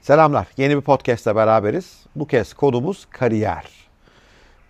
[0.00, 0.46] Selamlar.
[0.56, 2.06] Yeni bir podcast'te beraberiz.
[2.16, 3.64] Bu kez konumuz kariyer.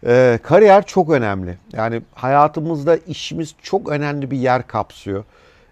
[0.06, 1.58] Ee, kariyer çok önemli.
[1.72, 5.24] Yani hayatımızda işimiz çok önemli bir yer kapsıyor.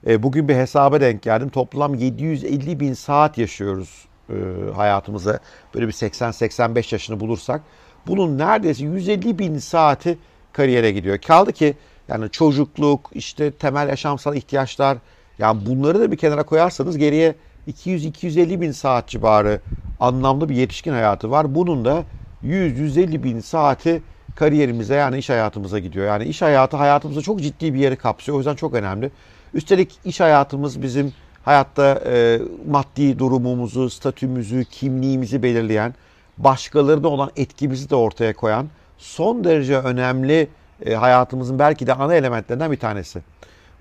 [0.06, 1.48] Ee, bugün bir hesaba denk geldim.
[1.48, 4.34] Toplam 750 bin saat yaşıyoruz e,
[4.76, 5.38] hayatımıza.
[5.74, 7.60] Böyle bir 80-85 yaşını bulursak.
[8.06, 10.18] Bunun neredeyse 150 bin saati
[10.52, 11.18] kariyere gidiyor.
[11.18, 11.74] Kaldı ki
[12.08, 14.98] yani çocukluk, işte temel yaşamsal ihtiyaçlar,
[15.38, 17.34] yani bunları da bir kenara koyarsanız geriye
[17.68, 19.60] 200-250 bin saat civarı
[20.00, 21.54] anlamlı bir yetişkin hayatı var.
[21.54, 22.04] Bunun da
[22.44, 24.02] 100-150 bin saati
[24.36, 26.06] kariyerimize yani iş hayatımıza gidiyor.
[26.06, 28.36] Yani iş hayatı hayatımızda çok ciddi bir yeri kapsıyor.
[28.36, 29.10] O yüzden çok önemli.
[29.54, 31.12] Üstelik iş hayatımız bizim
[31.44, 32.40] hayatta e,
[32.70, 35.94] maddi durumumuzu, statümüzü, kimliğimizi belirleyen,
[36.38, 38.66] başkalarına olan etkimizi de ortaya koyan
[38.98, 40.48] son derece önemli
[40.86, 43.22] e, hayatımızın belki de ana elementlerinden bir tanesi.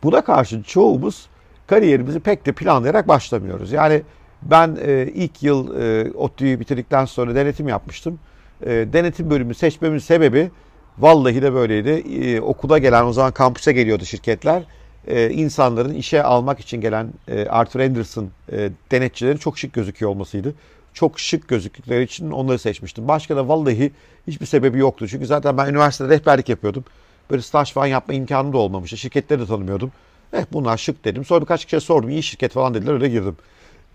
[0.04, 1.28] Buna karşı çoğumuz
[1.68, 3.72] kariyerimizi pek de planlayarak başlamıyoruz.
[3.72, 4.02] Yani
[4.42, 8.20] ben e, ilk yıl e, ODTÜ'yü bitirdikten sonra denetim yapmıştım.
[8.66, 10.52] E, denetim bölümü seçmemin sebebi
[10.98, 11.90] vallahi de böyleydi.
[11.90, 14.64] E, okula gelen o zaman kampüse geliyordu şirketler.
[15.08, 20.54] E, insanların işe almak için gelen e, Arthur Anderson e, denetçilerin çok şık gözüküyor olmasıydı.
[20.94, 23.08] Çok şık gözüktükleri için onları seçmiştim.
[23.08, 23.92] Başka da vallahi
[24.28, 25.08] hiçbir sebebi yoktu.
[25.08, 26.84] Çünkü zaten ben üniversitede rehberlik yapıyordum.
[27.30, 28.98] Böyle staj falan yapma imkanım da olmamıştı.
[28.98, 29.92] Şirketleri de tanımıyordum.
[30.34, 31.26] Eh bunlar şık dedim.
[31.26, 32.10] Sonra birkaç kişiye sordum.
[32.10, 33.38] İyi şirket falan dediler öyle girdim.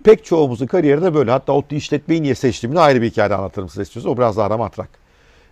[0.05, 1.31] Pek çoğumuzun kariyeri de böyle.
[1.31, 4.15] Hatta ODTÜ işletmeyi niye seçtiğimi ayrı bir hikayede anlatırım size istiyorsanız.
[4.15, 4.89] O biraz daha matrak.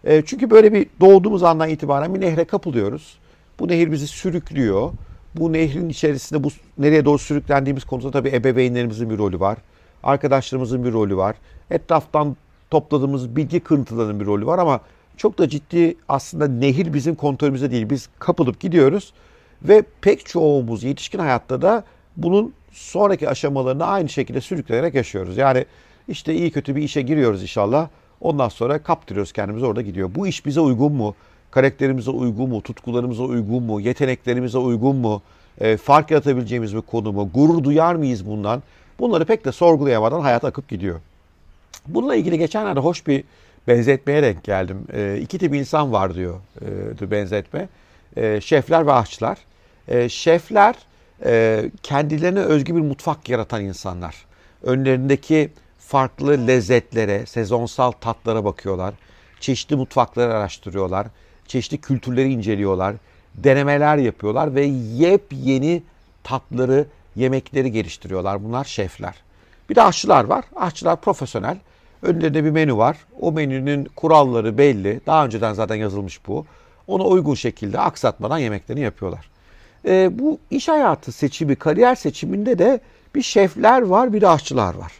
[0.05, 3.19] E, çünkü böyle bir doğduğumuz andan itibaren bir nehre kapılıyoruz.
[3.61, 4.91] Bu nehir bizi sürüklüyor.
[5.35, 9.59] Bu nehrin içerisinde bu nereye doğru sürüklendiğimiz konusunda tabii ebeveynlerimizin bir rolü var.
[10.03, 11.37] Arkadaşlarımızın bir rolü var.
[11.71, 12.37] Etraftan
[12.71, 14.81] topladığımız bilgi kırıntılarının bir rolü var ama
[15.17, 17.91] çok da ciddi aslında nehir bizim kontrolümüzde değil.
[17.91, 19.13] Biz kapılıp gidiyoruz
[19.63, 21.85] ve pek çoğumuz yetişkin hayatta da
[22.17, 25.37] bunun sonraki aşamalarını aynı şekilde sürüklenerek yaşıyoruz.
[25.37, 25.65] Yani
[26.09, 27.89] işte iyi kötü bir işe giriyoruz inşallah.
[28.21, 30.11] Ondan sonra kaptırıyoruz kendimizi orada gidiyor.
[30.15, 31.15] Bu iş bize uygun mu?
[31.51, 32.63] Karakterimize uygun mu?
[32.63, 33.81] Tutkularımıza uygun mu?
[33.81, 35.23] Yeteneklerimize uygun mu?
[35.61, 37.31] E, fark yaratabileceğimiz bir konu mu?
[37.35, 38.63] Gurur duyar mıyız bundan?
[38.99, 41.01] Bunları pek de sorgulayamadan hayat akıp gidiyor.
[41.87, 43.25] Bununla ilgili geçenlerde hoş bir
[43.69, 44.87] benzetmeye denk geldim.
[44.93, 46.41] E, iki tip insan var diyor
[47.01, 47.69] e, benzetme.
[48.17, 49.39] E, şefler ve aşçılar.
[49.89, 50.75] E, şefler
[51.25, 54.27] e, kendilerine özgü bir mutfak yaratan insanlar.
[54.63, 58.95] Önlerindeki farklı lezzetlere, sezonsal tatlara bakıyorlar.
[59.41, 61.07] Çeşitli mutfakları araştırıyorlar.
[61.47, 62.95] Çeşitli kültürleri inceliyorlar.
[63.35, 64.65] Denemeler yapıyorlar ve
[64.97, 65.83] yepyeni
[66.25, 68.45] tatları, yemekleri geliştiriyorlar.
[68.45, 69.15] Bunlar şefler.
[69.71, 70.45] Bir de aşçılar var.
[70.57, 71.57] Aşçılar profesyonel.
[72.03, 72.97] Önlerinde bir menü var.
[73.21, 75.01] O menünün kuralları belli.
[75.07, 76.47] Daha önceden zaten yazılmış bu.
[76.91, 79.31] Ona uygun şekilde aksatmadan yemeklerini yapıyorlar.
[79.85, 82.81] E, bu iş hayatı seçimi, kariyer seçiminde de
[83.15, 84.93] bir şefler var, bir de aşçılar var.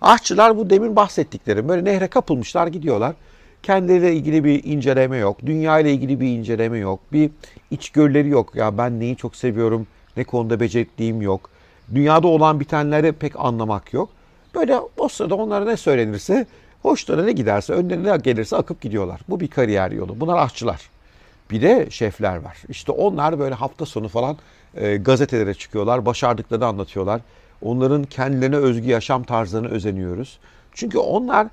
[0.00, 1.68] Aşçılar bu demin bahsettiklerim.
[1.68, 3.14] Böyle nehre kapılmışlar gidiyorlar.
[3.62, 5.36] Kendileriyle ilgili bir inceleme yok.
[5.46, 7.00] Dünya ile ilgili bir inceleme yok.
[7.12, 7.30] Bir
[7.70, 8.54] içgörüleri yok.
[8.54, 11.50] Ya ben neyi çok seviyorum, ne konuda becerikliyim yok.
[11.94, 14.08] Dünyada olan bitenleri pek anlamak yok.
[14.54, 16.46] Böyle o sırada onlara ne söylenirse,
[16.82, 19.20] hoşlarına ne giderse, önlerine ne gelirse akıp gidiyorlar.
[19.28, 20.20] Bu bir kariyer yolu.
[20.20, 20.93] Bunlar aşçılar.
[21.50, 22.56] Bir de şefler var.
[22.68, 24.36] İşte onlar böyle hafta sonu falan
[24.74, 27.20] e, gazetelere çıkıyorlar, başardıklarını anlatıyorlar.
[27.62, 30.38] Onların kendilerine özgü yaşam tarzlarını özeniyoruz.
[30.72, 31.46] Çünkü onlar,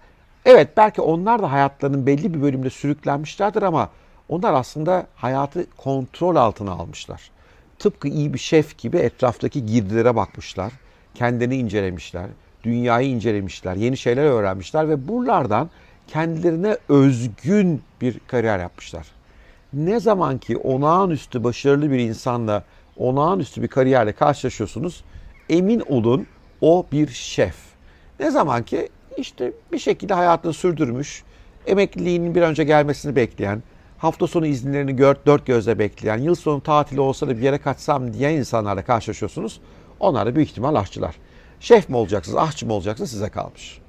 [0.46, 3.90] evet belki onlar da hayatlarının belli bir bölümde sürüklenmişlerdir ama
[4.30, 7.32] onlar aslında hayatı kontrol altına almışlar.
[7.80, 10.74] Tıpkı iyi bir şef gibi etraftaki girdilere bakmışlar,
[11.16, 12.26] kendini incelemişler,
[12.64, 15.70] dünyayı incelemişler, yeni şeyler öğrenmişler ve buralardan
[16.08, 19.08] kendilerine özgün bir kariyer yapmışlar
[19.74, 22.64] ne zaman ki olağanüstü başarılı bir insanla
[22.98, 25.04] olağanüstü bir kariyerle karşılaşıyorsunuz
[25.50, 26.28] emin olun
[26.62, 27.56] o bir şef.
[28.20, 31.24] Ne zaman ki işte bir şekilde hayatını sürdürmüş,
[31.68, 33.64] emekliliğinin bir önce gelmesini bekleyen,
[33.98, 38.14] hafta sonu izinlerini gör, dört gözle bekleyen, yıl sonu tatili olsa da bir yere kaçsam
[38.14, 39.62] diyen insanlarla karşılaşıyorsunuz.
[40.00, 41.16] Onlar da büyük ihtimal aşçılar.
[41.60, 43.80] Şef mi olacaksınız, aşçı mı olacaksınız size kalmış.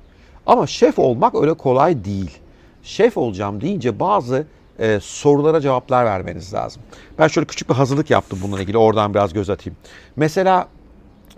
[0.47, 2.39] Ama şef olmak öyle kolay değil.
[2.83, 4.47] Şef olacağım deyince bazı
[4.83, 6.83] e, sorulara cevaplar vermeniz lazım.
[7.19, 8.79] Ben şöyle küçük bir hazırlık yaptım bununla ilgili.
[8.79, 9.77] Oradan biraz göz atayım.
[10.17, 10.69] Mesela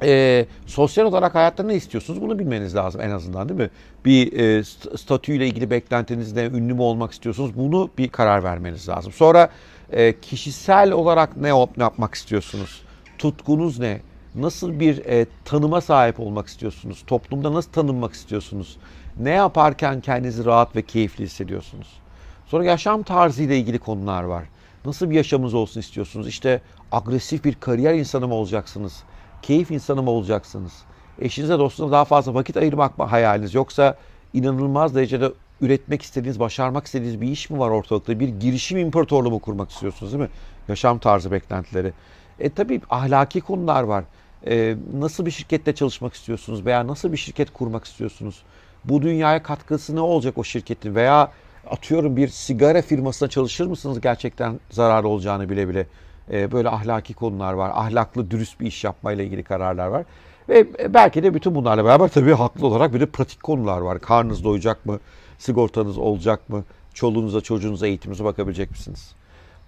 [0.03, 3.71] e, sosyal olarak hayatta ne istiyorsunuz bunu bilmeniz lazım en azından değil mi?
[4.05, 4.65] Bir e,
[4.97, 9.13] statüyle ilgili beklentiniz ne, ünlü mü olmak istiyorsunuz bunu bir karar vermeniz lazım.
[9.13, 9.49] Sonra
[9.93, 11.49] e, kişisel olarak ne,
[11.79, 12.83] yapmak istiyorsunuz?
[13.19, 14.01] Tutkunuz ne?
[14.35, 17.05] Nasıl bir e, tanıma sahip olmak istiyorsunuz?
[17.07, 18.77] Toplumda nasıl tanınmak istiyorsunuz?
[19.21, 22.04] Ne yaparken kendinizi rahat ve keyifli hissediyorsunuz?
[22.47, 24.45] Sonra yaşam tarzı ile ilgili konular var.
[24.85, 26.29] Nasıl bir yaşamınız olsun istiyorsunuz?
[26.29, 26.61] İşte
[26.93, 29.03] agresif bir kariyer insanı mı olacaksınız?
[29.43, 30.73] Keyif insanı mı olacaksınız?
[31.21, 33.97] eşinize dostunuza daha fazla vakit ayırmak mı hayaliniz yoksa
[34.33, 38.21] inanılmaz derecede üretmek istediğiniz, başarmak istediğiniz bir iş mi var ortalıkta?
[38.21, 40.31] Bir girişim imparatorluğu mu kurmak istiyorsunuz değil mi?
[40.69, 41.93] Yaşam tarzı beklentileri.
[42.41, 44.05] E tabii ahlaki konular var.
[44.47, 48.43] E, nasıl bir şirkette çalışmak istiyorsunuz veya nasıl bir şirket kurmak istiyorsunuz?
[48.85, 51.31] Bu dünyaya katkısı ne olacak o şirketin veya
[51.71, 55.87] atıyorum bir sigara firmasına çalışır mısınız gerçekten zararlı olacağını bile bile?
[56.33, 57.71] E, böyle ahlaki konular var.
[57.75, 60.05] Ahlaklı, dürüst bir iş yapmayla ilgili kararlar var.
[60.49, 64.01] Ve belki de bütün bunlarla beraber tabii haklı olarak bir de pratik konular var.
[64.01, 65.01] Karnınız doyacak mı?
[65.39, 66.65] Sigortanız olacak mı?
[66.95, 69.15] Çoluğunuza, çocuğunuza, eğitiminize bakabilecek misiniz?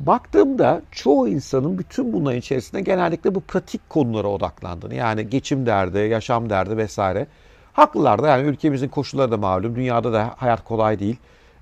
[0.00, 6.50] Baktığımda çoğu insanın bütün bunların içerisinde genellikle bu pratik konulara odaklandığını yani geçim derdi, yaşam
[6.50, 7.26] derdi vesaire.
[7.72, 9.76] Haklılar da yani ülkemizin koşulları da malum.
[9.76, 11.16] Dünyada da hayat kolay değil.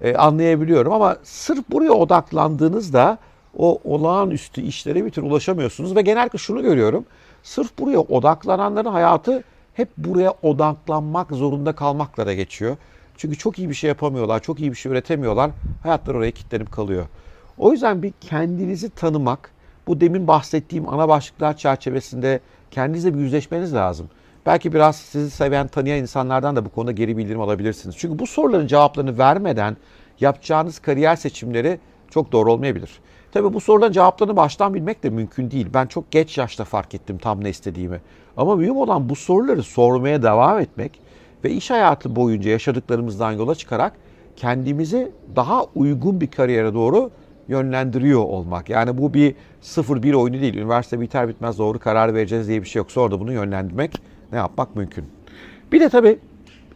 [0.05, 3.19] Ee, anlayabiliyorum ama sırf buraya odaklandığınızda
[3.59, 7.05] o olağanüstü işlere bir tür ulaşamıyorsunuz ve genellikle şunu görüyorum.
[7.43, 12.77] Sırf buraya odaklananların hayatı hep buraya odaklanmak zorunda kalmakla da geçiyor.
[13.17, 15.51] Çünkü çok iyi bir şey yapamıyorlar, çok iyi bir şey üretemiyorlar.
[15.83, 17.07] Hayatlar oraya kilitlenip kalıyor.
[17.59, 19.51] O yüzden bir kendinizi tanımak,
[19.87, 22.41] bu demin bahsettiğim ana başlıklar çerçevesinde
[22.71, 24.09] kendinizle bir yüzleşmeniz lazım.
[24.47, 27.97] Belki biraz sizi seven, tanıyan insanlardan da bu konuda geri bildirim alabilirsiniz.
[27.99, 29.77] Çünkü bu soruların cevaplarını vermeden
[30.21, 31.79] yapacağınız kariyer seçimleri
[32.11, 32.91] çok doğru olmayabilir.
[33.33, 35.67] Tabii bu soruların cevaplarını baştan bilmek de mümkün değil.
[35.75, 38.01] Ben çok geç yaşta fark ettim tam ne istediğimi.
[38.37, 41.01] Ama mühim olan bu soruları sormaya devam etmek
[41.45, 43.93] ve iş hayatı boyunca yaşadıklarımızdan yola çıkarak
[44.37, 47.11] kendimizi daha uygun bir kariyere doğru
[47.49, 48.69] yönlendiriyor olmak.
[48.69, 50.55] Yani bu bir 0-1 oyunu değil.
[50.55, 52.93] Üniversite biter bitmez doğru karar vereceğiz diye bir şey yok.
[52.93, 54.01] Sonra da bunu yönlendirmek,
[54.35, 55.05] ne yapmak mümkün.
[55.73, 56.19] Bir de tabii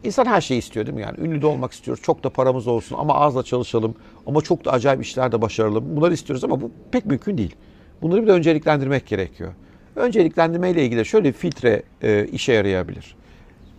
[0.03, 1.01] insan her şeyi istiyor değil mi?
[1.01, 2.03] Yani ünlü de olmak istiyoruz.
[2.03, 3.95] Çok da paramız olsun ama az da çalışalım.
[4.27, 5.95] Ama çok da acayip işlerde başaralım.
[5.95, 7.55] Bunları istiyoruz ama bu pek mümkün değil.
[8.01, 9.53] Bunları bir de önceliklendirmek gerekiyor.
[9.95, 13.15] Önceliklendirme ile ilgili şöyle bir filtre e, işe yarayabilir.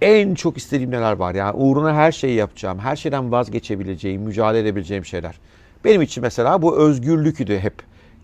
[0.01, 1.35] En çok istediğim neler var?
[1.35, 5.41] Yani uğruna her şeyi yapacağım, her şeyden vazgeçebileceğim, mücadele edebileceğim şeyler.
[5.85, 7.75] Benim için mesela bu özgürlüktü hep.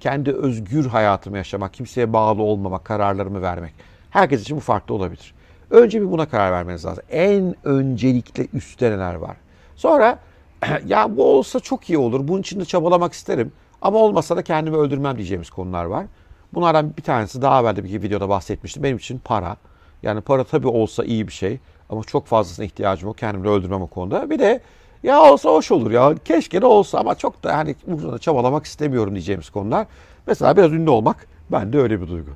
[0.01, 3.73] Kendi özgür hayatımı yaşamak, kimseye bağlı olmamak, kararlarımı vermek.
[4.11, 5.35] Herkes için bu farklı olabilir.
[5.71, 7.05] Önce bir buna karar vermeniz lazım.
[7.11, 9.37] En öncelikle üstte neler var.
[9.77, 10.19] Sonra
[10.87, 12.29] ya bu olsa çok iyi olur.
[12.29, 13.53] Bunun için de çabalamak isterim.
[13.83, 16.07] Ama olmasa da kendimi öldürmem diyeceğimiz konular var.
[16.55, 18.83] Bunlardan bir tanesi daha evvel de bir videoda bahsetmiştim.
[18.83, 19.57] Benim için para.
[20.03, 21.59] Yani para tabii olsa iyi bir şey.
[21.91, 23.19] Ama çok fazlasına ihtiyacım yok.
[23.19, 24.31] Kendimi öldürmem o konuda.
[24.31, 24.61] Bir de
[25.03, 26.15] ya olsa hoş olur ya.
[26.25, 29.87] Keşke de olsa ama çok da hani uzun çabalamak istemiyorum diyeceğimiz konular.
[30.27, 32.31] Mesela biraz ünlü olmak bende öyle bir duygu.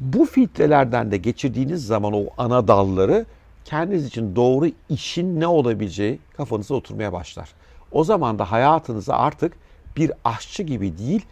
[0.00, 3.26] Bu filtrelerden de geçirdiğiniz zaman o ana dalları
[3.64, 7.48] kendiniz için doğru işin ne olabileceği kafanıza oturmaya başlar.
[7.92, 9.52] O zaman da hayatınızı artık
[9.96, 11.26] bir aşçı gibi değil,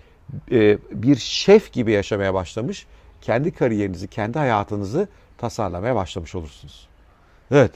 [0.52, 2.86] e, bir şef gibi yaşamaya başlamış,
[3.20, 6.88] kendi kariyerinizi, kendi hayatınızı tasarlamaya başlamış olursunuz.
[7.50, 7.72] Evet,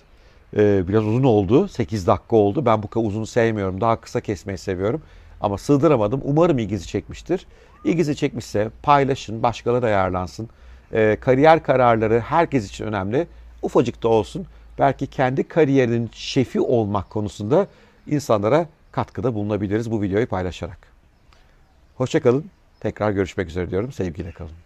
[0.56, 1.68] ee, biraz uzun oldu.
[1.68, 2.66] 8 dakika oldu.
[2.66, 3.80] Ben bu kadar uzun sevmiyorum.
[3.80, 5.02] Daha kısa kesmeyi seviyorum.
[5.40, 6.20] Ama sığdıramadım.
[6.24, 7.46] Umarım ilginizi çekmiştir.
[7.84, 10.48] İlginizi çekmişse paylaşın, başkaları da ayarlansın.
[10.92, 13.26] Ee, kariyer kararları herkes için önemli.
[13.62, 14.46] Ufacık da olsun.
[14.78, 17.66] Belki kendi kariyerinin şefi olmak konusunda
[18.06, 20.78] insanlara katkıda bulunabiliriz bu videoyu paylaşarak.
[21.96, 22.44] Hoşçakalın.
[22.80, 23.92] Tekrar görüşmek üzere diyorum.
[23.92, 24.65] Sevgiyle kalın.